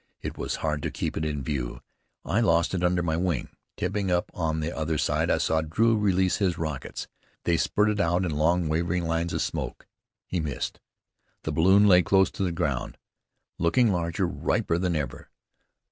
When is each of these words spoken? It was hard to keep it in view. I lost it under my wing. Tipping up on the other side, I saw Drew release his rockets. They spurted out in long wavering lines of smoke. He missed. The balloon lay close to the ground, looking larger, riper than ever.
It 0.19 0.35
was 0.35 0.55
hard 0.65 0.81
to 0.81 0.89
keep 0.89 1.15
it 1.15 1.23
in 1.23 1.43
view. 1.43 1.83
I 2.25 2.39
lost 2.41 2.73
it 2.73 2.83
under 2.83 3.03
my 3.03 3.15
wing. 3.15 3.49
Tipping 3.77 4.09
up 4.09 4.31
on 4.33 4.59
the 4.59 4.75
other 4.75 4.97
side, 4.97 5.29
I 5.29 5.37
saw 5.37 5.61
Drew 5.61 5.95
release 5.95 6.37
his 6.37 6.57
rockets. 6.57 7.07
They 7.43 7.55
spurted 7.55 8.01
out 8.01 8.25
in 8.25 8.31
long 8.31 8.67
wavering 8.67 9.03
lines 9.03 9.31
of 9.31 9.43
smoke. 9.43 9.85
He 10.25 10.39
missed. 10.39 10.79
The 11.43 11.51
balloon 11.51 11.87
lay 11.87 12.01
close 12.01 12.31
to 12.31 12.43
the 12.43 12.51
ground, 12.51 12.97
looking 13.59 13.91
larger, 13.91 14.25
riper 14.25 14.79
than 14.79 14.95
ever. 14.95 15.29